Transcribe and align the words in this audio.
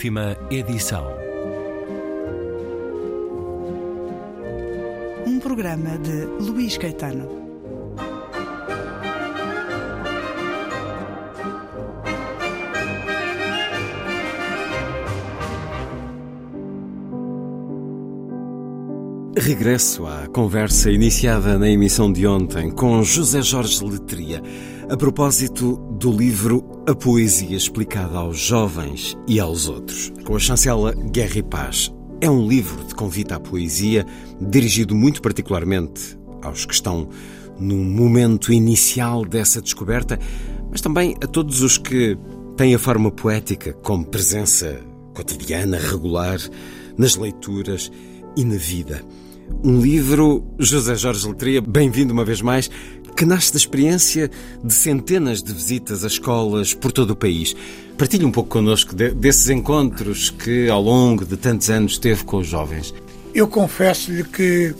Última 0.00 0.34
edição. 0.50 1.04
Um 5.26 5.38
programa 5.38 5.98
de 5.98 6.24
Luís 6.42 6.78
Caetano. 6.78 7.28
Regresso 19.36 20.06
à 20.06 20.26
conversa 20.28 20.90
iniciada 20.90 21.58
na 21.58 21.68
emissão 21.68 22.10
de 22.10 22.26
ontem 22.26 22.70
com 22.70 23.02
José 23.02 23.42
Jorge 23.42 23.84
Letria, 23.84 24.42
a 24.90 24.96
propósito 24.96 25.76
do 26.00 26.10
livro 26.10 26.82
A 26.84 26.96
Poesia 26.96 27.56
Explicada 27.56 28.18
aos 28.18 28.40
Jovens 28.40 29.16
e 29.28 29.38
aos 29.38 29.68
Outros, 29.68 30.12
com 30.24 30.34
a 30.34 30.38
chancela 30.40 30.92
Guerra 30.92 31.38
e 31.38 31.42
Paz. 31.44 31.94
É 32.20 32.28
um 32.28 32.48
livro 32.48 32.84
de 32.84 32.92
convite 32.96 33.32
à 33.32 33.38
poesia, 33.38 34.04
dirigido 34.40 34.92
muito 34.92 35.22
particularmente 35.22 36.18
aos 36.42 36.66
que 36.66 36.74
estão 36.74 37.08
no 37.56 37.76
momento 37.76 38.52
inicial 38.52 39.24
dessa 39.24 39.62
descoberta, 39.62 40.18
mas 40.72 40.80
também 40.80 41.14
a 41.22 41.26
todos 41.28 41.62
os 41.62 41.78
que 41.78 42.18
têm 42.56 42.74
a 42.74 42.78
forma 42.78 43.12
poética 43.12 43.72
como 43.72 44.04
presença 44.04 44.80
cotidiana, 45.14 45.78
regular, 45.78 46.40
nas 46.98 47.14
leituras 47.14 47.92
e 48.36 48.44
na 48.44 48.56
vida. 48.56 49.04
Um 49.62 49.80
livro, 49.80 50.46
José 50.58 50.94
Jorge 50.94 51.28
Letria, 51.28 51.60
bem-vindo 51.60 52.14
uma 52.14 52.24
vez 52.24 52.40
mais, 52.40 52.70
que 53.20 53.26
nasce 53.26 53.52
da 53.52 53.58
experiência 53.58 54.30
de 54.64 54.72
centenas 54.72 55.42
de 55.42 55.52
visitas 55.52 56.04
a 56.04 56.06
escolas 56.06 56.72
por 56.72 56.90
todo 56.90 57.10
o 57.10 57.14
país. 57.14 57.54
Partilhe 57.98 58.24
um 58.24 58.32
pouco 58.32 58.48
connosco 58.48 58.96
de, 58.96 59.10
desses 59.10 59.50
encontros 59.50 60.30
que 60.30 60.70
ao 60.70 60.80
longo 60.80 61.26
de 61.26 61.36
tantos 61.36 61.68
anos 61.68 61.98
teve 61.98 62.24
com 62.24 62.38
os 62.38 62.46
jovens. 62.46 62.94
Eu 63.34 63.46
confesso-lhe 63.46 64.24
que 64.24 64.74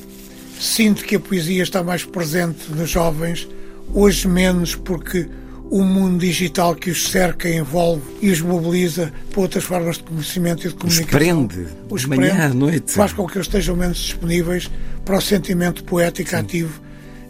sinto 0.58 1.04
que 1.04 1.16
a 1.16 1.20
poesia 1.20 1.62
está 1.62 1.82
mais 1.82 2.02
presente 2.02 2.72
nos 2.72 2.88
jovens, 2.88 3.46
hoje 3.92 4.26
menos 4.26 4.74
porque 4.74 5.28
o 5.70 5.84
mundo 5.84 6.20
digital 6.20 6.74
que 6.74 6.90
os 6.90 7.10
cerca, 7.10 7.46
envolve 7.46 8.00
e 8.22 8.30
os 8.30 8.40
mobiliza 8.40 9.12
para 9.32 9.42
outras 9.42 9.64
formas 9.64 9.98
de 9.98 10.04
conhecimento 10.04 10.66
e 10.66 10.70
de 10.70 10.76
comunicação. 10.76 11.04
Os 11.04 11.10
prende, 11.10 11.66
os 11.90 12.00
de 12.00 12.08
manhã 12.08 12.30
prende, 12.30 12.40
à 12.40 12.54
noite. 12.54 12.92
Faz 12.92 13.12
com 13.12 13.26
que 13.26 13.36
eles 13.36 13.48
estejam 13.48 13.76
menos 13.76 13.98
disponíveis 13.98 14.70
para 15.04 15.18
o 15.18 15.20
sentimento 15.20 15.84
poético 15.84 16.30
Sim. 16.30 16.36
ativo. 16.36 16.80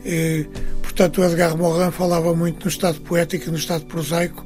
E, 0.07 0.47
portanto, 1.01 1.23
o 1.23 1.25
Edgar 1.25 1.57
Morin 1.57 1.91
falava 1.91 2.35
muito 2.35 2.65
no 2.65 2.69
estado 2.69 3.01
poético 3.01 3.49
e 3.49 3.51
no 3.51 3.57
estado 3.57 3.87
prosaico. 3.87 4.45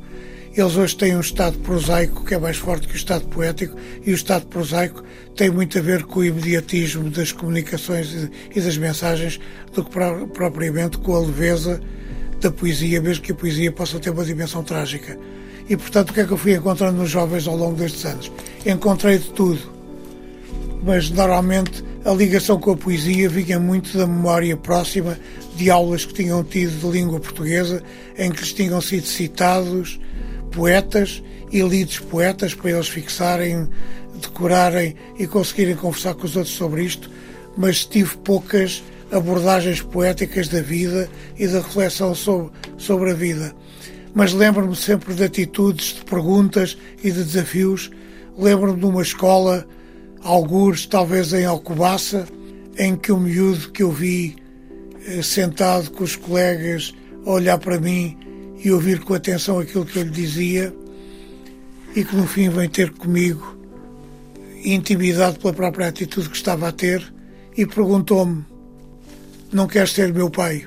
Eles 0.56 0.77
hoje 0.77 0.96
têm 0.96 1.16
um 1.16 1.20
estado 1.20 1.58
prosaico 1.58 2.24
que 2.24 2.33
é 2.33 2.38
mais 2.38 2.56
forte 2.58 2.86
que 2.86 2.94
o 2.94 2.96
estado 2.96 3.27
poético 3.27 3.77
e 4.06 4.12
o 4.12 4.14
estado 4.14 4.46
prosaico 4.46 5.02
tem 5.34 5.50
muito 5.50 5.77
a 5.77 5.83
ver 5.83 6.05
com 6.05 6.20
o 6.20 6.24
imediatismo 6.24 7.11
das 7.11 7.33
comunicações 7.33 8.30
e 8.55 8.61
das 8.61 8.78
mensagens 8.78 9.41
do 9.72 9.83
que 9.83 9.91
propriamente 10.33 10.96
com 10.98 11.16
a 11.16 11.20
leveza 11.22 11.80
da 12.41 12.52
poesia, 12.52 13.00
mesmo 13.00 13.24
que 13.24 13.33
a 13.33 13.34
poesia 13.34 13.72
possa 13.72 13.98
ter 13.98 14.11
uma 14.11 14.24
dimensão 14.24 14.62
trágica. 14.62 15.18
E, 15.68 15.77
portanto, 15.77 16.11
o 16.11 16.12
que 16.12 16.20
é 16.20 16.24
que 16.24 16.30
eu 16.30 16.39
fui 16.39 16.55
encontrando 16.55 16.98
nos 16.98 17.11
jovens 17.11 17.48
ao 17.48 17.56
longo 17.56 17.74
destes 17.74 18.05
anos? 18.05 18.30
Encontrei 18.64 19.18
de 19.18 19.28
tudo. 19.33 19.74
Mas, 20.84 21.11
normalmente, 21.11 21.83
a 22.05 22.12
ligação 22.12 22.61
com 22.61 22.70
a 22.70 22.77
poesia 22.77 23.28
vinha 23.28 23.58
muito 23.58 23.96
da 23.98 24.06
memória 24.06 24.56
próxima 24.56 25.18
de 25.55 25.70
aulas 25.70 26.05
que 26.05 26.14
tinham 26.14 26.42
tido 26.42 26.78
de 26.80 26.98
língua 26.98 27.20
portuguesa, 27.20 27.83
em 28.19 28.30
que 28.30 28.40
lhes 28.40 28.52
tinham 28.52 28.80
sido 28.80 29.06
citados 29.06 30.01
poetas 30.51 31.23
e 31.51 31.61
lidos 31.62 31.98
poetas 31.98 32.55
para 32.55 32.70
eles 32.70 32.89
fixarem, 32.89 33.68
decorarem 34.20 34.95
e 35.18 35.27
conseguirem 35.27 35.77
conversar 35.77 36.14
com 36.14 36.24
os 36.24 36.36
outros 36.36 36.55
sobre 36.55 36.84
isto, 36.84 37.11
mas 37.56 37.84
tive 37.84 38.17
poucas 38.18 38.83
abordagens 39.12 39.80
poéticas 39.80 40.48
da 40.48 40.61
vida 40.61 41.08
e 41.39 41.46
da 41.46 41.61
reflexão 41.61 42.14
sobre, 42.14 42.50
sobre 42.77 43.11
a 43.11 43.14
vida. 43.14 43.55
Mas 44.14 44.33
lembro-me 44.33 44.77
sempre 44.77 45.14
de 45.14 45.24
atitudes, 45.24 45.95
de 45.95 46.05
perguntas 46.05 46.77
e 47.02 47.11
de 47.11 47.23
desafios. 47.24 47.90
Lembro-me 48.39 48.79
de 48.79 48.86
uma 48.86 49.02
escola, 49.02 49.67
alguns 50.23 50.86
talvez 50.86 51.33
em 51.33 51.45
Alcobaça, 51.45 52.27
em 52.79 52.96
que 52.96 53.11
o 53.11 53.18
miúdo 53.18 53.70
que 53.70 53.83
eu 53.83 53.90
vi 53.90 54.36
sentado 55.23 55.91
com 55.91 56.05
os 56.05 56.17
colegas 56.17 56.95
a 57.27 57.31
olhar 57.31 57.59
para 57.59 57.79
mim 57.79 58.17
e 58.63 58.70
ouvir 58.70 59.01
com 59.01 59.15
atenção 59.15 59.59
aquilo 59.59 59.85
que 59.85 59.98
eu 59.98 60.05
lhe 60.05 60.11
dizia 60.11 60.75
e 61.95 62.05
que 62.05 62.17
no 62.17 62.27
fim 62.27 62.48
vem 62.48 62.69
ter 62.69 62.91
comigo, 62.91 63.57
intimidado 64.65 65.39
pela 65.39 65.53
própria 65.53 65.89
atitude 65.89 66.29
que 66.29 66.37
estava 66.37 66.69
a 66.69 66.73
ter, 66.73 67.13
e 67.57 67.65
perguntou-me 67.67 68.45
não 69.53 69.69
queres 69.69 69.92
ser 69.92 70.13
meu 70.13 70.29
pai? 70.29 70.67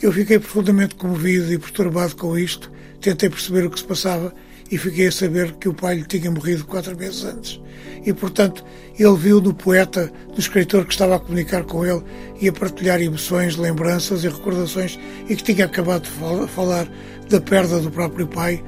Eu 0.00 0.12
fiquei 0.12 0.38
profundamente 0.38 0.94
comovido 0.94 1.52
e 1.52 1.58
perturbado 1.58 2.14
com 2.14 2.38
isto, 2.38 2.70
tentei 3.00 3.28
perceber 3.28 3.66
o 3.66 3.70
que 3.70 3.80
se 3.80 3.84
passava 3.84 4.32
e 4.70 4.78
fiquei 4.78 5.08
a 5.08 5.12
saber 5.12 5.52
que 5.54 5.68
o 5.68 5.74
pai 5.74 5.96
lhe 5.96 6.04
tinha 6.04 6.30
morrido 6.30 6.64
quatro 6.64 6.96
meses 6.96 7.24
antes. 7.24 7.60
E, 8.04 8.12
portanto, 8.12 8.64
ele 8.98 9.16
viu 9.16 9.40
no 9.40 9.52
poeta, 9.52 10.12
no 10.28 10.38
escritor 10.38 10.84
que 10.84 10.92
estava 10.92 11.16
a 11.16 11.18
comunicar 11.18 11.64
com 11.64 11.84
ele 11.84 12.02
e 12.40 12.48
a 12.48 12.52
partilhar 12.52 13.00
emoções, 13.02 13.56
lembranças 13.56 14.24
e 14.24 14.28
recordações 14.28 14.98
e 15.28 15.34
que 15.34 15.42
tinha 15.42 15.66
acabado 15.66 16.02
de 16.02 16.48
falar 16.48 16.88
da 17.28 17.40
perda 17.40 17.80
do 17.80 17.90
próprio 17.90 18.26
pai, 18.26 18.62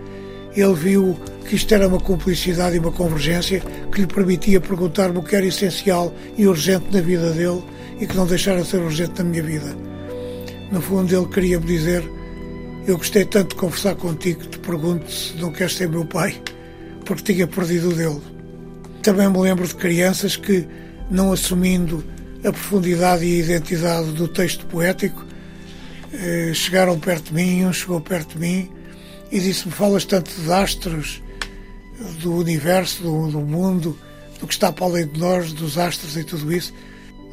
ele 0.54 0.74
viu 0.74 1.18
que 1.48 1.56
isto 1.56 1.72
era 1.72 1.88
uma 1.88 2.00
cumplicidade 2.00 2.76
e 2.76 2.78
uma 2.78 2.92
convergência 2.92 3.60
que 3.92 4.00
lhe 4.00 4.06
permitia 4.06 4.60
perguntar-me 4.60 5.18
o 5.18 5.22
que 5.22 5.36
era 5.36 5.46
essencial 5.46 6.12
e 6.36 6.46
urgente 6.46 6.92
na 6.92 7.00
vida 7.00 7.30
dele 7.30 7.62
e 8.00 8.06
que 8.06 8.16
não 8.16 8.26
deixara 8.26 8.62
de 8.62 8.68
ser 8.68 8.78
urgente 8.78 9.22
na 9.22 9.24
minha 9.24 9.42
vida. 9.42 9.76
No 10.70 10.80
fundo, 10.80 11.14
ele 11.14 11.26
queria 11.26 11.60
me 11.60 11.66
dizer: 11.66 12.02
Eu 12.86 12.98
gostei 12.98 13.24
tanto 13.24 13.50
de 13.50 13.54
conversar 13.56 13.94
contigo 13.94 14.40
que 14.40 14.48
te 14.48 14.58
pergunto 14.58 15.10
se 15.10 15.36
não 15.36 15.52
queres 15.52 15.76
ser 15.76 15.88
meu 15.88 16.04
pai, 16.04 16.40
porque 17.04 17.32
tinha 17.32 17.46
perdido 17.46 17.90
o 17.90 17.94
dele. 17.94 18.20
Também 19.02 19.28
me 19.28 19.38
lembro 19.38 19.66
de 19.66 19.74
crianças 19.74 20.36
que, 20.36 20.66
não 21.10 21.32
assumindo 21.32 22.04
a 22.44 22.52
profundidade 22.52 23.24
e 23.24 23.40
a 23.40 23.44
identidade 23.44 24.12
do 24.12 24.26
texto 24.26 24.66
poético, 24.66 25.24
eh, 26.12 26.52
chegaram 26.54 26.98
perto 26.98 27.26
de 27.26 27.34
mim, 27.34 27.64
um 27.64 27.72
chegou 27.72 28.00
perto 28.00 28.34
de 28.34 28.40
mim 28.40 28.70
e 29.30 29.38
disse-me: 29.38 29.72
Falas 29.72 30.04
tanto 30.04 30.30
de 30.30 30.52
astros, 30.52 31.22
do 32.20 32.34
universo, 32.34 33.02
do, 33.02 33.28
do 33.28 33.40
mundo, 33.40 33.96
do 34.40 34.46
que 34.46 34.54
está 34.54 34.72
para 34.72 34.86
além 34.86 35.06
de 35.06 35.20
nós, 35.20 35.52
dos 35.52 35.78
astros 35.78 36.16
e 36.16 36.24
tudo 36.24 36.52
isso 36.52 36.72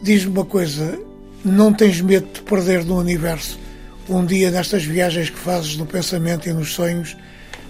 Diz-me 0.02 0.32
uma 0.32 0.46
coisa: 0.46 0.98
não 1.44 1.74
tens 1.74 2.00
medo 2.02 2.28
de 2.32 2.42
perder 2.42 2.86
no 2.86 2.98
universo? 2.98 3.60
Um 4.10 4.26
dia, 4.26 4.50
nestas 4.50 4.84
viagens 4.84 5.30
que 5.30 5.38
fazes 5.38 5.78
no 5.78 5.86
pensamento 5.86 6.50
e 6.50 6.54
nos 6.54 6.74
sonhos, 6.74 7.16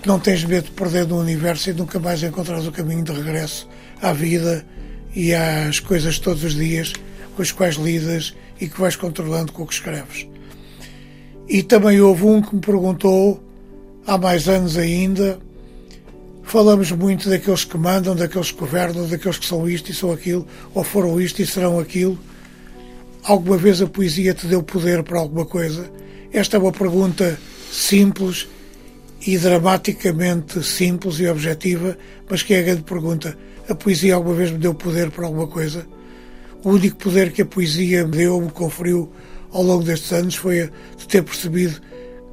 não 0.05 0.17
tens 0.17 0.45
medo 0.45 0.65
de 0.65 0.71
perder 0.71 1.05
no 1.05 1.19
universo 1.19 1.69
e 1.69 1.73
nunca 1.73 1.99
mais 1.99 2.23
encontrares 2.23 2.65
o 2.65 2.71
caminho 2.71 3.03
de 3.03 3.11
regresso 3.11 3.67
à 4.01 4.13
vida 4.13 4.65
e 5.13 5.33
às 5.33 5.81
coisas 5.81 6.17
todos 6.17 6.45
os 6.45 6.55
dias 6.55 6.93
com 7.35 7.41
as 7.41 7.51
quais 7.51 7.75
lidas 7.75 8.33
e 8.57 8.69
que 8.69 8.79
vais 8.79 8.95
controlando 8.95 9.51
com 9.51 9.63
o 9.63 9.67
que 9.67 9.73
escreves. 9.73 10.29
E 11.45 11.61
também 11.61 11.99
houve 11.99 12.23
um 12.23 12.41
que 12.41 12.55
me 12.55 12.61
perguntou, 12.61 13.43
há 14.07 14.17
mais 14.17 14.47
anos 14.47 14.77
ainda, 14.77 15.37
falamos 16.43 16.89
muito 16.93 17.29
daqueles 17.29 17.65
que 17.65 17.77
mandam, 17.77 18.15
daqueles 18.15 18.49
que 18.49 18.59
governam, 18.59 19.05
daqueles 19.09 19.37
que 19.37 19.45
são 19.45 19.67
isto 19.67 19.91
e 19.91 19.93
são 19.93 20.13
aquilo, 20.13 20.47
ou 20.73 20.85
foram 20.85 21.19
isto 21.19 21.41
e 21.41 21.45
serão 21.45 21.77
aquilo. 21.79 22.17
Alguma 23.25 23.57
vez 23.57 23.81
a 23.81 23.87
poesia 23.87 24.33
te 24.33 24.47
deu 24.47 24.63
poder 24.63 25.03
para 25.03 25.19
alguma 25.19 25.45
coisa? 25.45 25.99
Esta 26.31 26.57
é 26.57 26.59
uma 26.59 26.71
pergunta 26.71 27.39
simples 27.71 28.47
e 29.25 29.37
dramaticamente 29.37 30.63
simples 30.63 31.19
e 31.19 31.27
objetiva, 31.27 31.97
mas 32.29 32.43
que 32.43 32.53
é 32.53 32.59
a 32.59 32.63
grande 32.63 32.83
pergunta. 32.83 33.37
A 33.67 33.75
poesia 33.75 34.15
alguma 34.15 34.35
vez 34.35 34.51
me 34.51 34.59
deu 34.59 34.73
poder 34.73 35.09
para 35.11 35.25
alguma 35.25 35.47
coisa? 35.47 35.87
O 36.63 36.69
único 36.69 36.97
poder 36.97 37.31
que 37.31 37.41
a 37.41 37.45
poesia 37.45 38.05
me 38.05 38.17
deu, 38.17 38.39
me 38.39 38.51
conferiu 38.51 39.11
ao 39.51 39.63
longo 39.63 39.83
destes 39.83 40.11
anos 40.13 40.35
foi 40.35 40.69
de 40.97 41.07
ter 41.07 41.23
percebido 41.23 41.81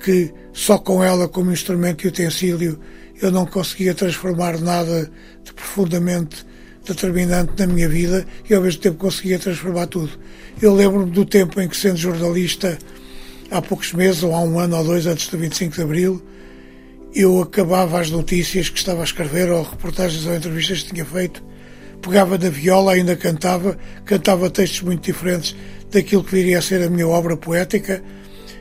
que 0.02 0.32
só 0.52 0.78
com 0.78 1.02
ela 1.02 1.26
como 1.26 1.50
instrumento 1.50 2.04
e 2.04 2.08
utensílio 2.08 2.78
eu 3.20 3.30
não 3.30 3.46
conseguia 3.46 3.94
transformar 3.94 4.58
nada 4.60 5.10
de 5.42 5.52
profundamente 5.54 6.46
determinante 6.86 7.52
na 7.58 7.66
minha 7.66 7.88
vida 7.88 8.26
e 8.48 8.54
ao 8.54 8.62
mesmo 8.62 8.80
tempo 8.82 8.98
conseguia 8.98 9.38
transformar 9.38 9.86
tudo. 9.86 10.10
Eu 10.60 10.74
lembro-me 10.74 11.10
do 11.10 11.24
tempo 11.24 11.60
em 11.60 11.68
que, 11.68 11.76
sendo 11.76 11.96
jornalista, 11.96 12.78
há 13.50 13.62
poucos 13.62 13.92
meses, 13.92 14.22
ou 14.22 14.34
há 14.34 14.40
um 14.40 14.58
ano 14.58 14.76
ou 14.76 14.84
dois 14.84 15.06
antes 15.06 15.28
do 15.28 15.38
25 15.38 15.74
de 15.74 15.82
Abril, 15.82 16.22
eu 17.14 17.40
acabava 17.40 18.00
as 18.00 18.10
notícias 18.10 18.68
que 18.68 18.78
estava 18.78 19.00
a 19.00 19.04
escrever, 19.04 19.50
ou 19.50 19.62
reportagens 19.62 20.26
ou 20.26 20.34
entrevistas 20.34 20.82
que 20.82 20.92
tinha 20.92 21.04
feito, 21.04 21.42
pegava 22.02 22.36
na 22.36 22.50
viola, 22.50 22.92
ainda 22.92 23.16
cantava, 23.16 23.78
cantava 24.04 24.50
textos 24.50 24.82
muito 24.82 25.04
diferentes 25.04 25.56
daquilo 25.90 26.22
que 26.22 26.34
viria 26.34 26.58
a 26.58 26.62
ser 26.62 26.82
a 26.82 26.90
minha 26.90 27.08
obra 27.08 27.36
poética, 27.36 28.02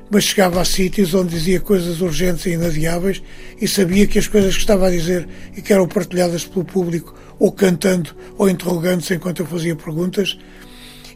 mas 0.10 0.24
chegava 0.24 0.62
a 0.62 0.66
sítios 0.66 1.14
onde 1.14 1.36
dizia 1.36 1.60
coisas 1.60 2.00
urgentes 2.00 2.46
e 2.46 2.52
inadiáveis 2.52 3.22
e 3.60 3.68
sabia 3.68 4.06
que 4.06 4.20
as 4.20 4.28
coisas 4.28 4.54
que 4.54 4.60
estava 4.60 4.88
a 4.88 4.92
dizer 4.92 5.28
e 5.56 5.62
que 5.62 5.74
eram 5.74 5.88
partilhadas 5.88 6.46
pelo 6.46 6.64
público, 6.64 7.16
ou 7.40 7.52
cantando 7.52 8.16
ou 8.38 8.50
interrogando-se 8.50 9.16
enquanto 9.16 9.42
eu 9.42 9.46
fazia 9.46 9.76
perguntas, 9.76 10.38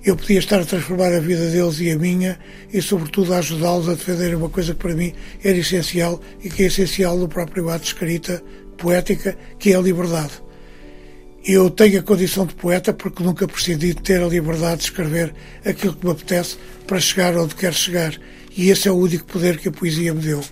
eu 0.04 0.16
podia 0.16 0.40
estar 0.40 0.62
a 0.62 0.66
transformar 0.66 1.14
a 1.14 1.20
vida 1.20 1.50
deles 1.50 1.80
e 1.80 1.92
a 1.92 1.98
minha 1.98 2.40
e, 2.72 2.82
sobretudo, 2.82 3.34
a 3.34 3.40
ajudá-los 3.40 3.90
a 3.90 3.94
defender 3.94 4.34
uma 4.36 4.50
coisa 4.50 4.74
que 4.74 4.80
para 4.80 4.96
mim 4.96 5.14
era 5.44 5.58
essencial 5.58 6.22
e 6.42 6.50
que 6.50 6.64
é 6.64 6.66
essencial 6.68 7.18
no 7.18 7.28
próprio 7.28 7.70
ato 7.70 7.82
de 7.82 7.88
escrita 7.88 8.42
poética, 8.78 9.38
que 9.58 9.74
é 9.74 9.76
a 9.76 9.82
liberdade. 9.82 10.32
Eu 11.44 11.70
tenho 11.70 12.00
a 12.00 12.04
condição 12.04 12.46
de 12.46 12.56
poeta 12.56 12.94
porque 12.94 13.24
nunca 13.24 13.48
prescindi 13.48 13.94
de 13.94 14.02
ter 14.02 14.22
a 14.22 14.28
liberdade 14.28 14.78
de 14.78 14.84
escrever 14.86 15.34
aquilo 15.66 15.96
que 15.96 16.06
me 16.06 16.12
apetece 16.12 16.58
para 16.88 17.00
chegar 17.00 17.36
onde 17.38 17.56
quero 17.56 17.76
chegar. 17.76 18.14
E 18.56 18.70
esse 18.70 18.88
é 18.88 18.92
o 18.92 18.96
único 18.96 19.26
poder 19.26 19.58
que 19.58 19.70
a 19.70 19.72
poesia 19.72 20.14
me 20.14 20.22
deu. 20.22 20.44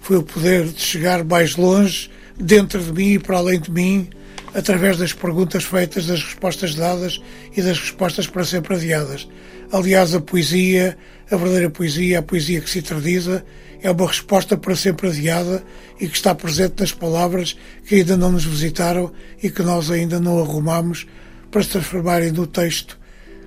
Foi 0.00 0.16
o 0.16 0.22
poder 0.22 0.66
de 0.66 0.80
chegar 0.80 1.24
mais 1.24 1.56
longe, 1.56 2.10
dentro 2.38 2.82
de 2.82 2.92
mim 2.92 3.12
e 3.12 3.18
para 3.18 3.38
além 3.38 3.60
de 3.60 3.70
mim, 3.70 4.08
através 4.54 4.98
das 4.98 5.12
perguntas 5.12 5.64
feitas, 5.64 6.06
das 6.06 6.22
respostas 6.22 6.74
dadas 6.74 7.20
e 7.56 7.62
das 7.62 7.78
respostas 7.78 8.26
para 8.26 8.44
sempre 8.44 8.74
adiadas. 8.74 9.28
Aliás, 9.72 10.14
a 10.14 10.20
poesia, 10.20 10.96
a 11.30 11.36
verdadeira 11.36 11.70
poesia, 11.70 12.18
a 12.18 12.22
poesia 12.22 12.60
que 12.60 12.70
se 12.70 12.82
tradiza, 12.82 13.44
é 13.82 13.90
uma 13.90 14.06
resposta 14.06 14.56
para 14.56 14.76
sempre 14.76 15.08
adiada 15.08 15.62
e 15.98 16.06
que 16.06 16.16
está 16.16 16.34
presente 16.34 16.80
nas 16.80 16.92
palavras 16.92 17.56
que 17.86 17.96
ainda 17.96 18.16
não 18.16 18.32
nos 18.32 18.44
visitaram 18.44 19.12
e 19.42 19.50
que 19.50 19.62
nós 19.62 19.90
ainda 19.90 20.20
não 20.20 20.38
arrumamos 20.38 21.06
para 21.50 21.62
se 21.62 21.70
transformarem 21.70 22.32
no 22.32 22.46
texto 22.46 22.98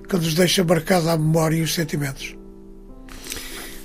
que 0.08 0.16
nos 0.16 0.34
deixa 0.34 0.64
marcada 0.64 1.12
a 1.12 1.16
memória 1.16 1.56
e 1.56 1.62
os 1.62 1.74
sentimentos. 1.74 2.36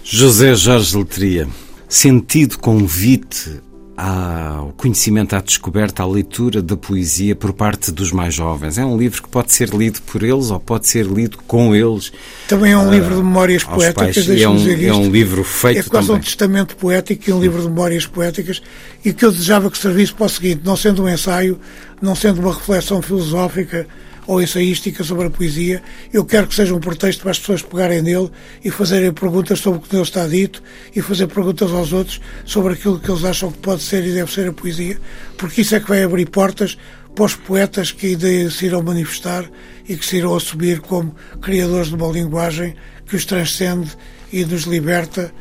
José 0.04 0.56
Jorge 0.56 0.98
Letria, 0.98 1.48
sentido 1.88 2.57
convite 2.57 3.62
ao 4.01 4.72
conhecimento, 4.78 5.36
à 5.36 5.42
descoberta, 5.42 6.04
à 6.04 6.07
leitura 6.07 6.62
da 6.62 6.78
poesia 6.78 7.36
por 7.36 7.51
parte 7.51 7.92
dos 7.92 8.13
mais 8.13 8.34
jovens. 8.34 8.78
É 8.78 8.86
um 8.86 8.98
livro 8.98 9.22
que 9.22 9.28
pode 9.28 9.51
ser 9.51 9.69
lido 9.69 10.01
por 10.04 10.24
eles 10.24 10.50
ou 10.51 10.60
pode 10.60 10.88
ser 10.88 11.06
lido 11.06 11.38
com 11.46 11.75
eles. 11.75 12.13
Também 12.48 12.72
é 12.72 12.78
um 12.78 12.88
uh, 12.88 12.92
livro 12.92 13.10
de 13.16 13.22
memórias 13.22 13.66
poéticas. 13.66 14.30
É 14.30 14.48
um, 14.48 14.86
é 14.86 14.94
um 14.94 15.12
livro 15.12 15.44
feito 15.44 15.80
É 15.80 15.84
quase 15.84 16.07
também. 16.07 16.22
um 16.22 16.24
testamento 16.24 16.78
poético 16.78 17.30
e 17.30 17.34
um 17.34 17.42
livro 17.42 17.62
de 17.62 17.68
memórias 17.68 18.06
poéticas 18.06 18.62
e 19.04 19.12
que 19.12 19.25
eu 19.25 19.31
desejava 19.34 19.69
que 19.69 19.78
servisse 19.78 20.13
para 20.13 20.28
o 20.28 20.30
seguinte, 20.30 20.62
não 20.63 20.78
sendo 20.78 21.04
um 21.04 21.10
ensaio, 21.10 21.60
não 22.01 22.16
sendo 22.16 22.40
uma 22.40 22.54
reflexão 22.54 23.01
filosófica 23.01 23.86
ou 24.30 24.40
ensaística 24.40 25.04
sobre 25.04 25.26
a 25.26 25.30
poesia. 25.31 25.81
Eu 26.14 26.24
quero 26.24 26.46
que 26.46 26.54
seja 26.54 26.76
um 26.76 26.80
pretexto 26.80 27.24
para 27.24 27.31
as 27.31 27.40
pessoas 27.40 27.64
pegarem 27.64 28.00
nele 28.04 28.30
e 28.64 28.70
fazerem 28.70 29.12
perguntas 29.12 29.60
sobre 29.60 29.80
o 29.80 29.81
que 29.81 29.92
nele 29.92 30.04
está 30.04 30.28
dito 30.28 30.62
e 30.96 31.02
fazer 31.02 31.26
perguntas 31.26 31.72
aos 31.72 31.92
outros 31.92 32.22
sobre 32.46 32.74
aquilo 32.74 33.00
que 33.00 33.10
eles 33.10 33.24
acham 33.24 33.52
que 33.52 33.58
pode 33.58 33.81
ser 33.81 34.06
e 34.06 34.14
deve 34.14 34.31
ser 34.31 34.48
a 34.48 34.54
poesia, 34.54 35.00
porque 35.36 35.62
isso 35.62 35.74
é 35.74 35.80
que 35.80 35.90
vai 35.90 36.04
abrir 36.04 36.30
portas 36.30 36.78
para 37.16 37.26
os 37.26 37.34
poetas 37.34 37.92
que 37.92 38.06
ainda 38.06 38.52
se 38.52 38.68
irão 38.68 38.84
manifestar 38.84 39.50
e 39.88 39.98
que 39.98 40.06
se 40.06 40.18
irão 40.18 40.36
assumir 40.36 40.80
como 40.80 41.16
criadores 41.42 41.88
de 41.88 41.96
uma 41.96 42.12
linguagem 42.12 42.75
que 43.08 43.16
os 43.16 43.25
transcende 43.25 43.90
e 44.32 44.46
nos 44.46 44.66
liberta 44.66 45.34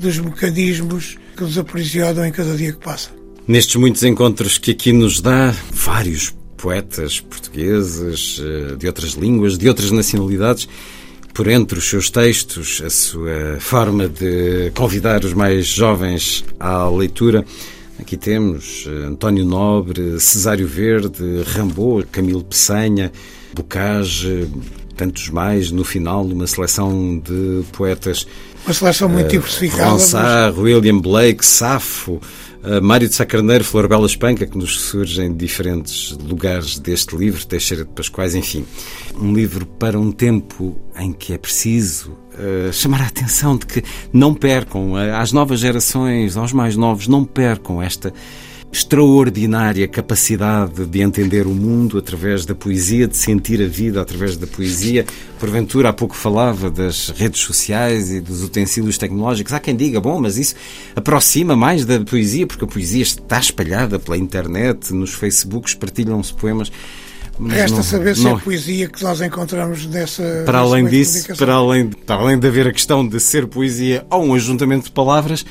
dos 0.00 0.18
mecanismos 0.18 1.16
que 1.36 1.44
nos 1.44 1.56
aprisionam 1.56 2.26
em 2.26 2.32
cada 2.32 2.56
dia 2.56 2.72
que 2.72 2.80
passa. 2.80 3.10
Nestes 3.46 3.76
muitos 3.76 4.02
encontros 4.02 4.58
que 4.58 4.72
aqui 4.72 4.92
nos 4.92 5.20
dá, 5.20 5.54
vários 5.70 6.34
poetas 6.66 7.20
portugueses, 7.20 8.42
eh, 8.44 8.74
de 8.74 8.88
outras 8.88 9.12
línguas, 9.12 9.56
de 9.56 9.68
outras 9.68 9.92
nacionalidades, 9.92 10.68
por 11.32 11.46
entre 11.46 11.78
os 11.78 11.88
seus 11.88 12.10
textos, 12.10 12.82
a 12.84 12.90
sua 12.90 13.58
forma 13.60 14.08
de 14.08 14.72
convidar 14.74 15.24
os 15.24 15.32
mais 15.32 15.64
jovens 15.64 16.44
à 16.58 16.88
leitura. 16.88 17.44
Aqui 18.00 18.16
temos 18.16 18.84
eh, 18.88 19.06
António 19.06 19.44
Nobre, 19.44 20.18
Cesário 20.18 20.66
Verde, 20.66 21.22
Rambo, 21.46 22.04
Camilo 22.10 22.42
Peçanha, 22.42 23.12
Bocage, 23.54 24.48
tantos 24.96 25.28
mais, 25.28 25.70
no 25.70 25.84
final, 25.84 26.24
uma 26.24 26.48
seleção 26.48 27.16
de 27.20 27.62
poetas. 27.70 28.26
Uma 28.64 28.74
seleção 28.74 29.08
muito 29.08 29.28
uh, 29.28 29.30
diversificada. 29.30 29.90
Ronsard, 29.90 30.56
mas... 30.56 30.64
William 30.64 30.98
Blake, 30.98 31.46
Safo, 31.46 32.20
Mário 32.82 33.08
de 33.08 33.14
Sacarneiro, 33.14 33.62
Flor 33.62 33.88
Bela 33.88 34.06
Espanca, 34.06 34.46
que 34.46 34.58
nos 34.58 34.80
surgem 34.80 35.30
de 35.30 35.38
diferentes 35.38 36.10
lugares 36.12 36.78
deste 36.78 37.16
livro, 37.16 37.46
Teixeira 37.46 37.84
de 37.84 37.90
Pascoais, 37.90 38.34
enfim. 38.34 38.64
Um 39.20 39.32
livro 39.32 39.64
para 39.64 39.98
um 39.98 40.10
tempo 40.10 40.76
em 40.98 41.12
que 41.12 41.32
é 41.32 41.38
preciso 41.38 42.12
uh, 42.34 42.72
chamar 42.72 43.02
a 43.02 43.06
atenção 43.06 43.56
de 43.56 43.66
que 43.66 43.84
não 44.12 44.34
percam, 44.34 44.92
uh, 44.92 45.14
às 45.14 45.32
novas 45.32 45.60
gerações, 45.60 46.36
aos 46.36 46.52
mais 46.52 46.76
novos, 46.76 47.06
não 47.06 47.24
percam 47.24 47.80
esta 47.80 48.12
extraordinária 48.72 49.88
capacidade 49.88 50.84
de 50.86 51.00
entender 51.00 51.46
o 51.46 51.54
mundo 51.54 51.98
através 51.98 52.44
da 52.44 52.54
poesia, 52.54 53.08
de 53.08 53.16
sentir 53.16 53.62
a 53.62 53.66
vida 53.66 54.00
através 54.00 54.36
da 54.36 54.46
poesia. 54.46 55.06
Porventura, 55.38 55.88
há 55.88 55.92
pouco 55.92 56.14
falava 56.14 56.70
das 56.70 57.10
redes 57.10 57.40
sociais 57.40 58.10
e 58.10 58.20
dos 58.20 58.42
utensílios 58.42 58.98
tecnológicos. 58.98 59.52
Há 59.52 59.60
quem 59.60 59.74
diga, 59.74 60.00
bom, 60.00 60.20
mas 60.20 60.36
isso 60.36 60.54
aproxima 60.94 61.56
mais 61.56 61.84
da 61.84 62.00
poesia, 62.00 62.46
porque 62.46 62.64
a 62.64 62.68
poesia 62.68 63.02
está 63.02 63.38
espalhada 63.38 63.98
pela 63.98 64.18
internet, 64.18 64.92
nos 64.92 65.14
Facebooks 65.14 65.74
partilham-se 65.74 66.34
poemas. 66.34 66.70
Mas 67.38 67.52
Resta 67.52 67.76
não, 67.76 67.82
saber 67.82 68.16
se 68.16 68.26
é 68.26 68.36
poesia 68.38 68.88
que 68.88 69.02
nós 69.02 69.20
encontramos 69.20 69.86
nessa. 69.86 70.42
Para 70.46 70.58
além 70.58 70.86
disso, 70.86 71.34
para 71.36 71.54
além, 71.54 71.88
para 71.90 72.16
além 72.16 72.38
de 72.38 72.46
haver 72.46 72.66
a 72.66 72.72
questão 72.72 73.06
de 73.06 73.20
ser 73.20 73.46
poesia 73.46 74.06
ou 74.10 74.24
um 74.24 74.34
ajuntamento 74.34 74.86
de 74.86 74.90
palavras, 74.90 75.44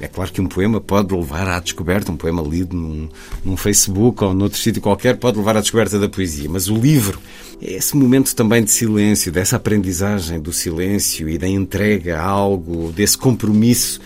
é 0.00 0.06
claro 0.06 0.32
que 0.32 0.40
um 0.40 0.46
poema 0.46 0.80
pode 0.80 1.14
levar 1.14 1.48
à 1.48 1.58
descoberta, 1.58 2.12
um 2.12 2.16
poema 2.16 2.42
lido 2.42 2.76
num, 2.76 3.08
num 3.44 3.56
Facebook 3.56 4.22
ou 4.22 4.32
noutro 4.32 4.58
sítio 4.58 4.80
qualquer, 4.80 5.16
pode 5.16 5.36
levar 5.36 5.56
à 5.56 5.60
descoberta 5.60 5.98
da 5.98 6.08
poesia. 6.08 6.48
Mas 6.48 6.68
o 6.68 6.76
livro 6.76 7.20
é 7.60 7.72
esse 7.72 7.96
momento 7.96 8.34
também 8.34 8.62
de 8.62 8.70
silêncio, 8.70 9.32
dessa 9.32 9.56
aprendizagem 9.56 10.40
do 10.40 10.52
silêncio 10.52 11.28
e 11.28 11.38
da 11.38 11.48
entrega 11.48 12.18
a 12.20 12.24
algo, 12.24 12.92
desse 12.92 13.18
compromisso 13.18 14.00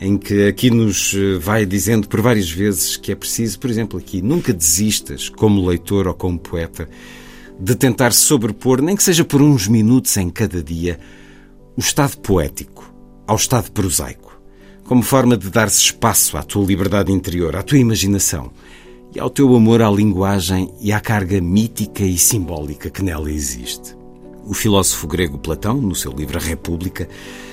em 0.00 0.16
que 0.16 0.48
aqui 0.48 0.70
nos 0.70 1.14
eh, 1.14 1.38
vai 1.38 1.66
dizendo 1.66 2.08
por 2.08 2.20
várias 2.20 2.50
vezes 2.50 2.96
que 2.96 3.12
é 3.12 3.14
preciso, 3.14 3.58
por 3.58 3.68
exemplo, 3.68 3.98
aqui, 3.98 4.22
nunca 4.22 4.52
desistas, 4.52 5.28
como 5.28 5.66
leitor 5.66 6.08
ou 6.08 6.14
como 6.14 6.38
poeta, 6.38 6.88
de 7.58 7.74
tentar 7.74 8.12
sobrepor, 8.12 8.80
nem 8.80 8.96
que 8.96 9.02
seja 9.02 9.24
por 9.24 9.42
uns 9.42 9.68
minutos 9.68 10.16
em 10.16 10.30
cada 10.30 10.62
dia, 10.62 10.98
o 11.76 11.80
estado 11.80 12.16
poético 12.18 12.92
ao 13.26 13.36
estado 13.36 13.70
prosaico 13.70 14.30
como 14.90 15.04
forma 15.04 15.36
de 15.36 15.48
dar-se 15.50 15.78
espaço 15.78 16.36
à 16.36 16.42
tua 16.42 16.66
liberdade 16.66 17.12
interior, 17.12 17.54
à 17.54 17.62
tua 17.62 17.78
imaginação 17.78 18.50
e 19.14 19.20
ao 19.20 19.30
teu 19.30 19.54
amor 19.54 19.80
à 19.82 19.88
linguagem 19.88 20.68
e 20.80 20.90
à 20.90 20.98
carga 20.98 21.40
mítica 21.40 22.02
e 22.02 22.18
simbólica 22.18 22.90
que 22.90 23.00
nela 23.00 23.30
existe. 23.30 23.96
O 24.44 24.52
filósofo 24.52 25.06
grego 25.06 25.38
Platão, 25.38 25.76
no 25.76 25.94
seu 25.94 26.10
livro 26.10 26.38
A 26.38 26.40
República, 26.40 27.08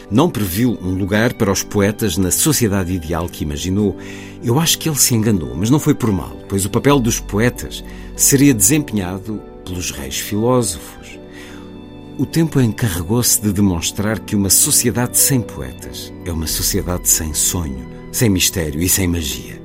não 0.10 0.30
previu 0.30 0.78
um 0.82 0.94
lugar 0.94 1.34
para 1.34 1.52
os 1.52 1.64
poetas 1.64 2.18
na 2.18 2.32
sociedade 2.32 2.94
ideal 2.94 3.28
que 3.28 3.44
imaginou. 3.44 3.96
Eu 4.44 4.60
acho 4.60 4.78
que 4.80 4.88
ele 4.88 4.98
se 4.98 5.14
enganou, 5.14 5.54
mas 5.56 5.70
não 5.70 5.80
foi 5.80 5.94
por 5.94 6.12
mal, 6.12 6.38
pois 6.48 6.66
o 6.66 6.70
papel 6.70 7.00
dos 7.00 7.20
poetas 7.20 7.84
seria 8.16 8.54
desempenhado 8.54 9.42
pelos 9.66 9.92
reis 9.92 10.20
filósofos, 10.20 11.20
o 12.18 12.26
tempo 12.26 12.60
encarregou-se 12.60 13.40
de 13.40 13.54
demonstrar 13.54 14.18
que 14.20 14.36
uma 14.36 14.50
sociedade 14.50 15.20
sem 15.20 15.40
poetas 15.40 16.12
é 16.26 16.32
uma 16.32 16.48
sociedade 16.48 17.08
sem 17.08 17.32
sonho, 17.32 17.88
sem 18.12 18.28
mistério 18.28 18.82
e 18.82 18.90
sem 18.90 19.08
magia. 19.08 19.62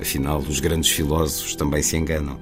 Afinal, 0.00 0.40
os 0.40 0.58
grandes 0.58 0.90
filósofos 0.90 1.54
também 1.54 1.80
se 1.80 1.96
enganam. 1.96 2.40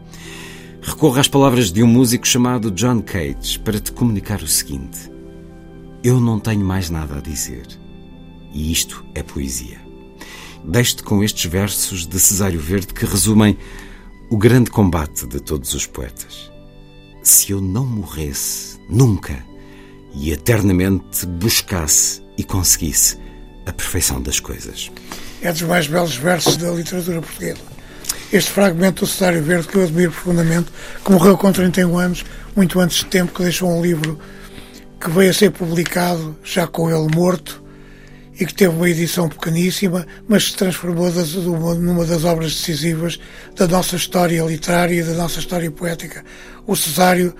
Recorro 0.80 1.20
às 1.20 1.28
palavras 1.28 1.70
de 1.70 1.82
um 1.82 1.86
músico 1.86 2.26
chamado 2.26 2.70
John 2.70 3.02
Cage 3.02 3.58
para 3.58 3.78
te 3.78 3.92
comunicar 3.92 4.40
o 4.42 4.46
seguinte: 4.46 5.10
Eu 6.06 6.20
não 6.20 6.38
tenho 6.38 6.64
mais 6.64 6.88
nada 6.88 7.16
a 7.16 7.20
dizer. 7.20 7.66
E 8.52 8.70
isto 8.70 9.04
é 9.12 9.24
poesia. 9.24 9.76
Deixo-te 10.64 11.02
com 11.02 11.20
estes 11.24 11.50
versos 11.50 12.06
de 12.06 12.20
Cesário 12.20 12.60
Verde 12.60 12.94
que 12.94 13.04
resumem 13.04 13.58
o 14.30 14.36
grande 14.36 14.70
combate 14.70 15.26
de 15.26 15.40
todos 15.40 15.74
os 15.74 15.84
poetas. 15.84 16.48
Se 17.24 17.50
eu 17.50 17.60
não 17.60 17.84
morresse 17.84 18.78
nunca 18.88 19.44
e 20.14 20.30
eternamente 20.30 21.26
buscasse 21.26 22.22
e 22.38 22.44
conseguisse 22.44 23.18
a 23.66 23.72
perfeição 23.72 24.22
das 24.22 24.38
coisas. 24.38 24.92
É 25.42 25.50
dos 25.50 25.62
mais 25.62 25.88
belos 25.88 26.14
versos 26.14 26.56
da 26.56 26.70
literatura 26.70 27.20
portuguesa. 27.20 27.58
Este 28.32 28.52
fragmento 28.52 29.04
do 29.04 29.10
Cesário 29.10 29.42
Verde, 29.42 29.66
que 29.66 29.74
eu 29.74 29.82
admiro 29.82 30.12
profundamente, 30.12 30.70
que 31.04 31.10
morreu 31.10 31.36
com 31.36 31.50
31 31.50 31.98
anos, 31.98 32.24
muito 32.54 32.78
antes 32.78 32.98
de 32.98 33.06
tempo, 33.06 33.34
que 33.34 33.42
deixou 33.42 33.68
um 33.68 33.82
livro 33.82 34.16
que 35.00 35.10
veio 35.10 35.30
a 35.30 35.34
ser 35.34 35.50
publicado 35.50 36.36
já 36.42 36.66
com 36.66 36.90
ele 36.90 37.14
morto 37.14 37.62
e 38.38 38.44
que 38.44 38.54
teve 38.54 38.74
uma 38.74 38.88
edição 38.88 39.28
pequeníssima, 39.28 40.06
mas 40.28 40.50
se 40.50 40.56
transformou 40.56 41.10
das, 41.10 41.32
numa 41.34 42.04
das 42.04 42.24
obras 42.24 42.52
decisivas 42.52 43.18
da 43.54 43.66
nossa 43.66 43.96
história 43.96 44.42
literária 44.42 45.00
e 45.00 45.02
da 45.02 45.14
nossa 45.14 45.38
história 45.38 45.70
poética. 45.70 46.22
O 46.66 46.76
Cesário 46.76 47.34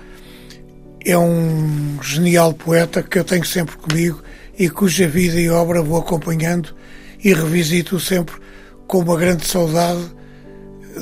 é 1.05 1.17
um 1.17 1.99
genial 2.01 2.53
poeta 2.53 3.03
que 3.03 3.19
eu 3.19 3.23
tenho 3.23 3.45
sempre 3.45 3.77
comigo 3.77 4.23
e 4.57 4.69
cuja 4.69 5.07
vida 5.07 5.39
e 5.39 5.49
obra 5.49 5.81
vou 5.81 5.99
acompanhando 5.99 6.75
e 7.23 7.33
revisito 7.33 7.99
sempre 7.99 8.35
com 8.87 8.99
uma 8.99 9.17
grande 9.17 9.45
saudade, 9.45 10.01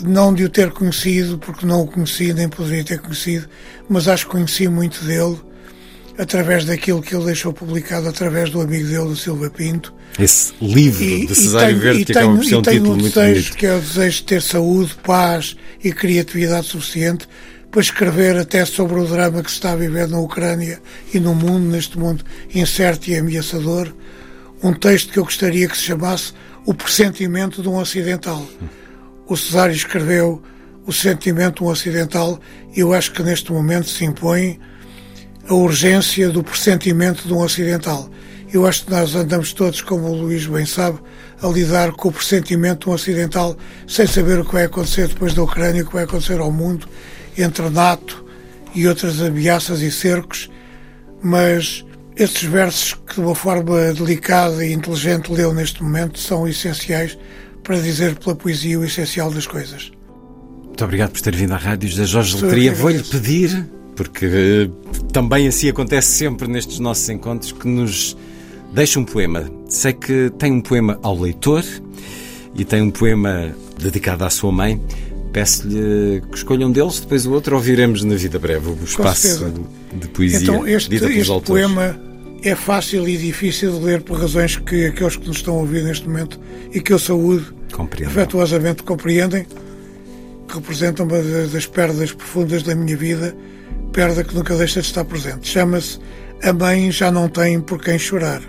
não 0.03 0.33
de 0.33 0.43
o 0.43 0.49
ter 0.49 0.71
conhecido, 0.71 1.37
porque 1.37 1.65
não 1.65 1.81
o 1.81 1.87
conheci, 1.87 2.33
nem 2.33 2.49
poderia 2.49 2.83
ter 2.83 2.99
conhecido, 2.99 3.47
mas 3.87 4.07
acho 4.07 4.25
que 4.25 4.31
conheci 4.31 4.67
muito 4.67 5.05
dele 5.05 5.39
através 6.17 6.65
daquilo 6.65 7.01
que 7.01 7.15
ele 7.15 7.25
deixou 7.25 7.51
publicado 7.51 8.07
através 8.07 8.49
do 8.49 8.61
amigo 8.61 8.87
dele, 8.87 9.05
do 9.05 9.15
Silva 9.15 9.49
Pinto. 9.49 9.93
Esse 10.17 10.53
livro 10.61 11.03
e, 11.03 11.25
de 11.25 11.35
Cesário 11.35 11.77
Verde, 11.77 12.05
que 12.05 12.13
tenho, 12.13 12.25
acaba 12.25 12.37
por 12.37 12.45
ser 12.45 12.55
um 12.55 12.61
título 12.61 12.93
um 12.93 12.97
muito 12.97 13.19
desejo, 13.19 13.41
bonito. 13.41 13.57
Que 13.57 13.65
é 13.65 13.75
o 13.75 13.81
desejo 13.81 14.17
de 14.17 14.23
ter 14.23 14.41
saúde, 14.41 14.95
paz 15.03 15.55
e 15.83 15.91
criatividade 15.91 16.67
suficiente 16.67 17.27
para 17.69 17.81
escrever 17.81 18.37
até 18.37 18.63
sobre 18.63 18.97
o 18.97 19.05
drama 19.05 19.43
que 19.43 19.49
se 19.49 19.57
está 19.57 19.73
a 19.73 19.75
viver 19.75 20.07
na 20.07 20.17
Ucrânia 20.17 20.81
e 21.13 21.19
no 21.19 21.35
mundo, 21.35 21.65
neste 21.67 21.99
mundo 21.99 22.23
incerto 22.53 23.09
e 23.09 23.17
ameaçador. 23.17 23.93
Um 24.63 24.73
texto 24.73 25.11
que 25.11 25.19
eu 25.19 25.25
gostaria 25.25 25.67
que 25.67 25.75
se 25.75 25.83
chamasse 25.83 26.31
O 26.65 26.73
Pressentimento 26.73 27.61
de 27.61 27.67
um 27.67 27.75
Ocidental. 27.75 28.47
O 29.27 29.35
Cesário 29.35 29.75
escreveu 29.75 30.41
O 30.87 30.93
Sentimento 30.93 31.55
de 31.57 31.63
um 31.63 31.67
Ocidental 31.67 32.39
e 32.73 32.79
eu 32.79 32.93
acho 32.93 33.11
que 33.11 33.21
neste 33.21 33.51
momento 33.51 33.89
se 33.89 34.05
impõe 34.05 34.57
a 35.47 35.53
urgência 35.53 36.29
do 36.29 36.43
pressentimento 36.43 37.27
de 37.27 37.33
um 37.33 37.39
ocidental. 37.39 38.09
Eu 38.51 38.65
acho 38.65 38.85
que 38.85 38.91
nós 38.91 39.15
andamos 39.15 39.53
todos, 39.53 39.81
como 39.81 40.07
o 40.07 40.15
Luís 40.15 40.45
bem 40.45 40.65
sabe, 40.65 40.99
a 41.41 41.47
lidar 41.47 41.91
com 41.91 42.09
o 42.09 42.11
pressentimento 42.11 42.85
de 42.85 42.89
um 42.89 42.93
ocidental 42.93 43.55
sem 43.87 44.07
saber 44.07 44.39
o 44.39 44.45
que 44.45 44.53
vai 44.53 44.65
acontecer 44.65 45.07
depois 45.07 45.33
da 45.33 45.43
Ucrânia, 45.43 45.83
o 45.83 45.87
que 45.87 45.93
vai 45.93 46.03
acontecer 46.03 46.39
ao 46.39 46.51
mundo, 46.51 46.87
entre 47.37 47.69
NATO 47.69 48.25
e 48.73 48.87
outras 48.87 49.21
ameaças 49.21 49.81
e 49.81 49.91
cercos, 49.91 50.49
mas 51.21 51.85
estes 52.15 52.43
versos 52.43 52.93
que 52.93 53.15
de 53.15 53.21
uma 53.21 53.35
forma 53.35 53.93
delicada 53.93 54.65
e 54.65 54.71
inteligente 54.71 55.31
leu 55.31 55.53
neste 55.53 55.83
momento 55.83 56.19
são 56.19 56.47
essenciais 56.47 57.17
para 57.63 57.77
dizer 57.77 58.15
pela 58.15 58.35
poesia 58.35 58.79
o 58.79 58.85
essencial 58.85 59.31
das 59.31 59.47
coisas. 59.47 59.91
Muito 60.63 60.83
obrigado 60.83 61.11
por 61.11 61.21
ter 61.21 61.35
vindo 61.35 61.53
à 61.53 61.57
rádio, 61.57 61.89
José 61.89 62.05
Jorge 62.05 62.35
Letria. 62.41 62.73
Vou-lhe 62.73 63.01
pedir 63.03 63.65
porque 63.95 64.25
eh, 64.25 64.69
também 65.11 65.47
assim 65.47 65.69
acontece 65.69 66.09
sempre 66.09 66.47
nestes 66.47 66.79
nossos 66.79 67.07
encontros 67.09 67.51
que 67.51 67.67
nos 67.67 68.15
deixa 68.73 68.99
um 68.99 69.05
poema. 69.05 69.49
Sei 69.67 69.93
que 69.93 70.31
tem 70.37 70.51
um 70.51 70.61
poema 70.61 70.99
ao 71.01 71.17
leitor 71.17 71.63
e 72.55 72.65
tem 72.65 72.81
um 72.81 72.91
poema 72.91 73.55
dedicado 73.79 74.25
à 74.25 74.29
sua 74.29 74.51
mãe. 74.51 74.81
Peço-lhe 75.31 76.21
que 76.29 76.37
escolha 76.37 76.65
um 76.65 76.71
deles, 76.71 77.01
depois 77.01 77.25
o 77.25 77.33
outro 77.33 77.55
ouviremos 77.55 78.03
na 78.03 78.15
vida 78.15 78.39
breve, 78.39 78.69
o 78.69 78.83
espaço 78.83 79.53
de 79.93 80.07
poesia. 80.07 80.39
Então, 80.39 80.67
este, 80.67 80.95
este 80.95 81.41
poema 81.41 81.99
é 82.41 82.55
fácil 82.55 83.07
e 83.07 83.17
difícil 83.17 83.73
de 83.79 83.85
ler 83.85 84.01
por 84.01 84.17
razões 84.17 84.55
que 84.55 84.85
aqueles 84.85 85.17
que 85.17 85.27
nos 85.27 85.37
estão 85.37 85.55
a 85.55 85.59
ouvir 85.59 85.83
neste 85.83 86.07
momento 86.07 86.39
e 86.71 86.79
que 86.79 86.93
eu 86.93 86.99
saúdo 86.99 87.53
afetuosamente 88.05 88.83
compreendem, 88.83 89.45
que 90.47 90.53
representam 90.55 91.05
uma 91.05 91.21
das 91.21 91.65
perdas 91.65 92.13
profundas 92.13 92.63
da 92.63 92.73
minha 92.73 92.95
vida 92.95 93.35
perda 93.95 94.25
que 94.25 94.35
nunca 94.35 94.57
deixa 94.57 94.81
de 94.81 94.87
estar 94.87 95.05
presente. 95.05 95.47
Chama-se 95.47 95.99
A 96.43 96.51
Mãe 96.51 96.91
Já 96.91 97.09
Não 97.09 97.29
Tem 97.29 97.61
Por 97.61 97.81
Quem 97.81 97.97
Chorar. 97.97 98.41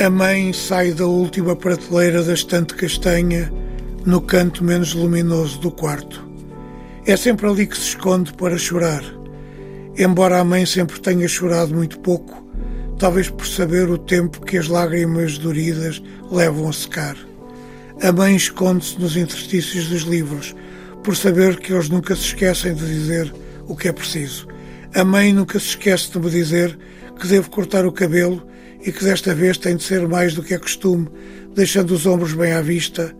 A 0.00 0.08
mãe 0.08 0.52
sai 0.52 0.92
da 0.92 1.04
última 1.04 1.56
prateleira 1.56 2.22
da 2.22 2.34
estante 2.34 2.74
castanha 2.74 3.52
no 4.06 4.20
canto 4.20 4.62
menos 4.62 4.94
luminoso 4.94 5.58
do 5.58 5.72
quarto. 5.72 6.24
É 7.04 7.16
sempre 7.16 7.48
ali 7.48 7.66
que 7.66 7.76
se 7.76 7.88
esconde 7.88 8.32
para 8.34 8.56
chorar. 8.56 9.02
Embora 9.98 10.38
a 10.38 10.44
mãe 10.44 10.64
sempre 10.64 11.00
tenha 11.00 11.26
chorado 11.26 11.74
muito 11.74 11.98
pouco, 11.98 12.46
talvez 12.96 13.28
por 13.28 13.44
saber 13.44 13.90
o 13.90 13.98
tempo 13.98 14.46
que 14.46 14.56
as 14.56 14.68
lágrimas 14.68 15.36
doridas 15.36 16.00
levam 16.30 16.68
a 16.68 16.72
secar. 16.72 17.16
A 18.00 18.12
mãe 18.12 18.36
esconde-se 18.36 19.00
nos 19.00 19.16
interstícios 19.16 19.88
dos 19.88 20.02
livros, 20.02 20.54
por 21.02 21.16
saber 21.16 21.58
que 21.58 21.72
eles 21.72 21.88
nunca 21.88 22.14
se 22.14 22.22
esquecem 22.22 22.72
de 22.72 22.86
dizer 22.86 23.34
o 23.68 23.76
que 23.76 23.86
é 23.86 23.92
preciso. 23.92 24.48
A 24.94 25.04
mãe 25.04 25.32
nunca 25.32 25.60
se 25.60 25.66
esquece 25.66 26.10
de 26.10 26.18
me 26.18 26.30
dizer 26.30 26.76
que 27.20 27.28
devo 27.28 27.50
cortar 27.50 27.86
o 27.86 27.92
cabelo 27.92 28.44
e 28.84 28.90
que 28.90 29.04
desta 29.04 29.34
vez 29.34 29.58
tem 29.58 29.76
de 29.76 29.82
ser 29.82 30.08
mais 30.08 30.34
do 30.34 30.42
que 30.42 30.54
é 30.54 30.58
costume, 30.58 31.08
deixando 31.54 31.92
os 31.92 32.06
ombros 32.06 32.32
bem 32.32 32.52
à 32.52 32.62
vista. 32.62 33.14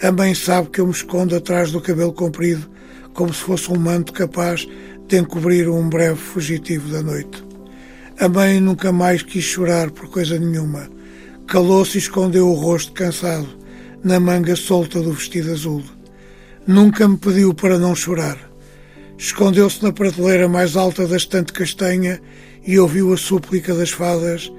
A 0.00 0.12
mãe 0.12 0.34
sabe 0.34 0.70
que 0.70 0.80
eu 0.80 0.86
me 0.86 0.92
escondo 0.92 1.34
atrás 1.34 1.72
do 1.72 1.80
cabelo 1.80 2.12
comprido, 2.12 2.70
como 3.12 3.34
se 3.34 3.40
fosse 3.40 3.70
um 3.72 3.76
manto 3.76 4.12
capaz 4.12 4.66
de 5.08 5.18
encobrir 5.18 5.68
um 5.68 5.88
breve 5.88 6.16
fugitivo 6.16 6.92
da 6.92 7.02
noite. 7.02 7.42
A 8.20 8.28
mãe 8.28 8.60
nunca 8.60 8.92
mais 8.92 9.22
quis 9.22 9.44
chorar 9.44 9.90
por 9.90 10.08
coisa 10.08 10.38
nenhuma. 10.38 10.88
Calou-se 11.46 11.96
e 11.96 12.00
escondeu 12.00 12.48
o 12.48 12.54
rosto 12.54 12.92
cansado 12.92 13.48
na 14.04 14.20
manga 14.20 14.54
solta 14.54 15.00
do 15.00 15.12
vestido 15.12 15.50
azul. 15.50 15.82
Nunca 16.66 17.08
me 17.08 17.16
pediu 17.16 17.54
para 17.54 17.78
não 17.78 17.94
chorar. 17.94 18.47
Escondeu-se 19.20 19.82
na 19.82 19.90
prateleira 19.90 20.48
mais 20.48 20.76
alta 20.76 21.04
da 21.04 21.16
estante 21.16 21.52
castanha 21.52 22.20
e 22.64 22.78
ouviu 22.78 23.12
a 23.12 23.16
súplica 23.16 23.74
das 23.74 23.90
fadas, 23.90 24.52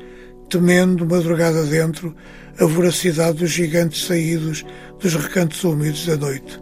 temendo, 0.50 1.06
madrugada 1.06 1.64
dentro, 1.64 2.14
a 2.60 2.66
voracidade 2.66 3.38
dos 3.38 3.52
gigantes 3.52 4.04
saídos 4.04 4.66
dos 5.00 5.16
recantos 5.16 5.64
úmidos 5.64 6.06
da 6.06 6.18
noite. 6.18 6.62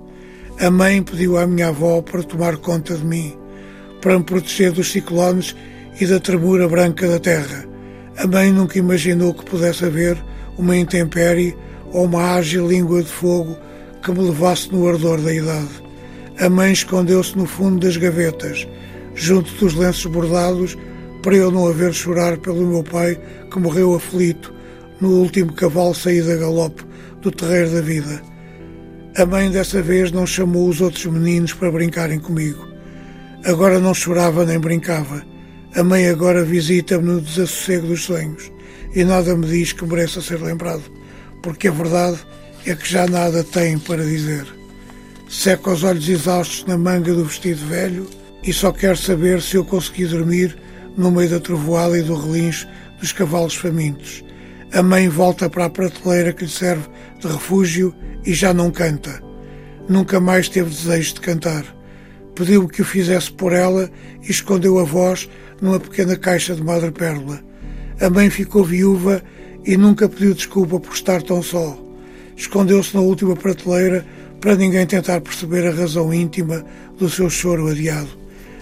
A 0.59 0.69
mãe 0.69 1.01
pediu 1.01 1.39
à 1.39 1.47
minha 1.47 1.69
avó 1.69 1.99
para 2.03 2.21
tomar 2.21 2.57
conta 2.57 2.95
de 2.95 3.03
mim, 3.03 3.35
para 3.99 4.15
me 4.19 4.23
proteger 4.23 4.71
dos 4.71 4.91
ciclones 4.91 5.55
e 5.99 6.05
da 6.05 6.19
tremura 6.19 6.69
branca 6.69 7.07
da 7.07 7.19
terra. 7.19 7.65
A 8.15 8.27
mãe 8.27 8.51
nunca 8.51 8.77
imaginou 8.77 9.33
que 9.33 9.43
pudesse 9.43 9.85
haver 9.85 10.23
uma 10.55 10.77
intempérie 10.77 11.57
ou 11.91 12.05
uma 12.05 12.35
ágil 12.35 12.67
língua 12.67 13.01
de 13.01 13.09
fogo 13.09 13.57
que 14.03 14.11
me 14.11 14.19
levasse 14.19 14.71
no 14.71 14.87
ardor 14.87 15.19
da 15.19 15.33
idade. 15.33 15.86
A 16.39 16.49
mãe 16.49 16.71
escondeu-se 16.71 17.35
no 17.35 17.47
fundo 17.47 17.79
das 17.85 17.97
gavetas, 17.97 18.67
junto 19.15 19.51
dos 19.55 19.73
lenços 19.73 20.05
bordados, 20.05 20.77
para 21.23 21.35
eu 21.35 21.49
não 21.49 21.67
haver 21.67 21.91
chorar 21.91 22.37
pelo 22.37 22.67
meu 22.67 22.83
pai 22.83 23.19
que 23.51 23.59
morreu 23.59 23.95
aflito 23.95 24.53
no 25.01 25.09
último 25.21 25.51
cavalo 25.53 25.95
saído 25.95 26.31
a 26.31 26.35
galope 26.35 26.83
do 27.21 27.31
terreiro 27.31 27.71
da 27.71 27.81
vida. 27.81 28.21
A 29.17 29.25
mãe 29.25 29.49
dessa 29.49 29.81
vez 29.81 30.11
não 30.11 30.27
chamou 30.27 30.69
os 30.69 30.79
outros 30.79 31.05
meninos 31.07 31.53
para 31.53 31.71
brincarem 31.71 32.19
comigo. 32.19 32.67
Agora 33.43 33.79
não 33.79 33.95
chorava 33.95 34.45
nem 34.45 34.59
brincava. 34.59 35.23
A 35.75 35.83
mãe 35.83 36.07
agora 36.07 36.43
visita-me 36.43 37.03
no 37.03 37.21
desassossego 37.21 37.87
dos 37.87 38.03
sonhos 38.03 38.51
e 38.93 39.03
nada 39.03 39.35
me 39.35 39.47
diz 39.47 39.73
que 39.73 39.85
mereça 39.85 40.21
ser 40.21 40.39
lembrado, 40.39 40.83
porque 41.41 41.67
a 41.67 41.71
verdade 41.71 42.19
é 42.63 42.75
que 42.75 42.87
já 42.87 43.07
nada 43.07 43.43
tem 43.43 43.79
para 43.79 44.03
dizer. 44.03 44.56
Seca 45.29 45.71
os 45.71 45.83
olhos 45.83 46.07
exaustos 46.07 46.63
na 46.65 46.77
manga 46.77 47.13
do 47.13 47.25
vestido 47.25 47.65
velho 47.65 48.07
e 48.43 48.53
só 48.53 48.71
quer 48.71 48.95
saber 48.95 49.41
se 49.41 49.57
eu 49.57 49.65
consegui 49.65 50.05
dormir 50.05 50.57
no 50.95 51.11
meio 51.11 51.29
da 51.29 51.39
trovoada 51.39 51.99
e 51.99 52.01
do 52.01 52.15
relincho 52.15 52.65
dos 52.97 53.11
cavalos 53.11 53.53
famintos. 53.53 54.23
A 54.71 54.81
mãe 54.81 55.09
volta 55.09 55.49
para 55.49 55.65
a 55.65 55.69
prateleira 55.69 56.31
que 56.31 56.45
lhe 56.45 56.49
serve 56.49 56.87
de 57.19 57.27
refúgio 57.27 57.93
e 58.25 58.33
já 58.33 58.53
não 58.53 58.71
canta. 58.71 59.21
Nunca 59.89 60.17
mais 60.21 60.47
teve 60.47 60.69
desejo 60.69 61.15
de 61.15 61.21
cantar. 61.21 61.65
Pediu-me 62.33 62.69
que 62.69 62.81
o 62.81 62.85
fizesse 62.85 63.31
por 63.31 63.51
ela 63.51 63.91
e 64.23 64.31
escondeu 64.31 64.79
a 64.79 64.83
voz 64.83 65.29
numa 65.61 65.79
pequena 65.79 66.15
caixa 66.15 66.55
de 66.55 66.63
madrepérola. 66.63 67.41
A 67.99 68.09
mãe 68.09 68.29
ficou 68.29 68.63
viúva 68.63 69.21
e 69.65 69.75
nunca 69.75 70.07
pediu 70.07 70.33
desculpa 70.33 70.79
por 70.79 70.93
estar 70.93 71.21
tão 71.21 71.43
só. 71.43 71.77
Escondeu-se 72.37 72.95
na 72.95 73.01
última 73.01 73.35
prateleira 73.35 74.05
para 74.39 74.55
ninguém 74.55 74.85
tentar 74.85 75.21
perceber 75.21 75.65
a 75.67 75.71
razão 75.71 76.13
íntima 76.13 76.63
do 76.97 77.09
seu 77.09 77.29
choro 77.29 77.67
adiado. 77.67 78.09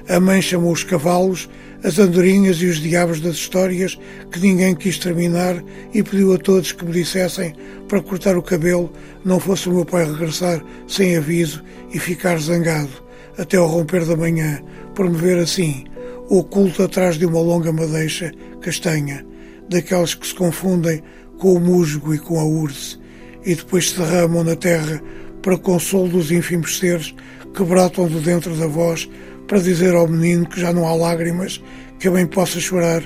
A 0.08 0.20
mãe 0.20 0.41
chamou 0.41 0.72
os 0.72 0.84
cavalos, 0.84 1.50
as 1.84 2.00
andorinhas 2.00 2.58
e 2.58 2.65
os 2.65 2.77
diabos 2.77 3.20
das 3.20 3.36
histórias 3.36 3.98
que 4.32 4.39
ninguém 4.39 4.75
quis 4.75 4.98
terminar 4.98 5.63
e 5.94 6.01
pediu 6.01 6.34
a 6.34 6.38
todos 6.38 6.72
que 6.72 6.86
me 6.86 6.91
dissessem 6.91 7.53
para 7.88 8.01
cortar 8.01 8.38
o 8.38 8.41
cabelo, 8.41 8.91
não 9.24 9.39
fosse 9.39 9.70
o 9.70 9.74
meu 9.74 9.86
pai 9.86 10.05
regressar 10.05 10.63
sem 10.88 11.17
aviso 11.17 11.63
e 11.94 12.00
ficar 12.00 12.39
zangado 12.39 13.03
até 13.38 13.58
ao 13.58 13.67
romper 13.67 14.05
da 14.05 14.15
manhã 14.15 14.62
por 14.96 15.10
me 15.10 15.17
ver 15.17 15.38
assim, 15.38 15.86
oculto 16.29 16.84
atrás 16.84 17.17
de 17.17 17.25
uma 17.25 17.41
longa 17.41 17.72
madeixa 17.72 18.32
castanha, 18.62 19.25
daquelas 19.70 20.15
que 20.15 20.25
se 20.25 20.34
confundem 20.34 21.03
com 21.38 21.53
o 21.53 21.60
musgo 21.60 22.13
e 22.13 22.17
com 22.17 22.39
a 22.39 22.46
urze 22.46 22.98
e 23.46 23.53
depois 23.53 23.91
se 23.91 24.00
derramam 24.00 24.44
na 24.44 24.55
terra 24.55 25.01
para 25.46 25.60
consolo 25.60 26.10
dos 26.10 26.32
ínfimos 26.32 26.80
seres 26.80 27.14
que 27.54 27.64
brotam 27.64 28.08
de 28.08 28.20
dentro 28.20 28.56
da 28.56 28.66
voz 28.66 29.08
para 29.48 29.60
dizer 29.60 29.94
ao 29.94 30.08
menino 30.08 30.50
que 30.50 30.60
já 30.60 30.74
não 30.74 30.88
há 30.88 30.96
lágrimas, 30.96 31.62
que 32.00 32.10
bem 32.10 32.25
possa 32.25 32.60
chorar 32.60 33.04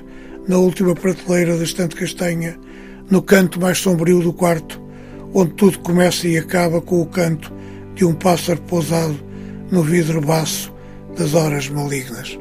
na 0.47 0.57
última 0.57 0.95
prateleira 0.95 1.57
da 1.57 1.65
estante 1.65 1.97
castanha, 1.97 2.57
no 3.11 3.21
canto 3.21 3.59
mais 3.59 3.79
sombrio 3.79 4.21
do 4.21 4.31
quarto, 4.31 4.81
onde 5.33 5.51
tudo 5.55 5.79
começa 5.79 6.29
e 6.29 6.37
acaba 6.37 6.79
com 6.79 7.01
o 7.01 7.05
canto 7.05 7.51
de 7.93 8.05
um 8.05 8.13
pássaro 8.13 8.61
pousado 8.61 9.19
no 9.69 9.83
vidro 9.83 10.21
baço 10.21 10.73
das 11.17 11.33
horas 11.33 11.67
malignas. 11.67 12.39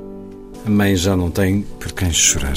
A 0.64 0.70
mãe 0.70 0.94
já 0.94 1.16
não 1.16 1.28
tem 1.28 1.62
por 1.80 1.90
quem 1.90 2.12
chorar. 2.12 2.54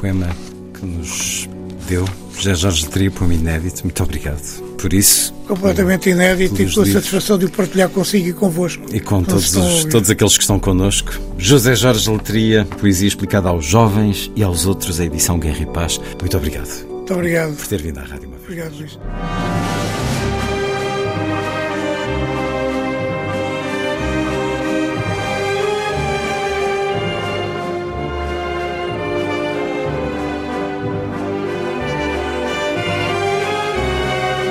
Poema 0.00 0.34
que 0.72 0.86
nos 0.86 1.46
deu. 1.86 2.06
José 2.34 2.54
Jorge 2.54 2.86
Letria, 2.86 3.10
por 3.10 3.24
um 3.24 3.32
inédito. 3.32 3.82
Muito 3.84 4.02
obrigado. 4.02 4.67
Por 4.78 4.92
isso. 4.92 5.34
Completamente 5.46 6.10
inédito 6.10 6.62
e 6.62 6.72
com 6.72 6.82
a 6.82 6.86
satisfação 6.86 7.36
de 7.36 7.46
o 7.46 7.50
partilhar 7.50 7.88
consigo 7.88 8.28
e 8.28 8.32
convosco. 8.32 8.84
E 8.92 9.00
com 9.00 9.22
todos, 9.22 9.56
os, 9.56 9.84
todos 9.86 10.08
aqueles 10.08 10.36
que 10.36 10.42
estão 10.42 10.58
connosco. 10.60 11.12
José 11.36 11.74
Jorge 11.74 12.08
Letria, 12.10 12.64
poesia 12.64 13.08
explicada 13.08 13.48
aos 13.48 13.64
jovens 13.64 14.30
e 14.36 14.42
aos 14.42 14.66
outros, 14.66 15.00
a 15.00 15.04
edição 15.04 15.38
Guerra 15.38 15.62
e 15.62 15.66
Paz. 15.66 16.00
Muito 16.20 16.36
obrigado. 16.36 16.86
Muito 16.88 17.12
obrigado. 17.12 17.56
Por 17.56 17.66
ter 17.66 17.82
vindo 17.82 17.98
à 17.98 18.02
rádio. 18.02 18.30
Obrigado, 18.44 18.74
Luís. 18.76 18.98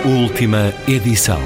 Última 0.07 0.73
edição. 0.87 1.41